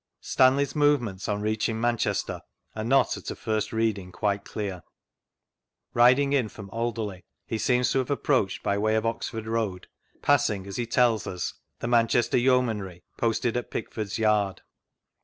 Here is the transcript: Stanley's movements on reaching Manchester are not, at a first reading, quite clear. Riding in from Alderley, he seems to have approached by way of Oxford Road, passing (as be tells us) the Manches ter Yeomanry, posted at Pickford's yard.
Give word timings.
Stanley's 0.19 0.75
movements 0.75 1.29
on 1.29 1.41
reaching 1.43 1.79
Manchester 1.79 2.41
are 2.75 2.83
not, 2.83 3.17
at 3.17 3.29
a 3.29 3.35
first 3.35 3.71
reading, 3.71 4.11
quite 4.11 4.43
clear. 4.43 4.81
Riding 5.93 6.33
in 6.33 6.49
from 6.49 6.71
Alderley, 6.71 7.23
he 7.45 7.59
seems 7.59 7.91
to 7.91 7.99
have 7.99 8.09
approached 8.09 8.63
by 8.63 8.79
way 8.79 8.95
of 8.95 9.05
Oxford 9.05 9.45
Road, 9.45 9.85
passing 10.23 10.65
(as 10.65 10.77
be 10.77 10.87
tells 10.87 11.27
us) 11.27 11.53
the 11.81 11.87
Manches 11.87 12.29
ter 12.29 12.37
Yeomanry, 12.37 13.03
posted 13.17 13.55
at 13.55 13.69
Pickford's 13.69 14.17
yard. 14.17 14.61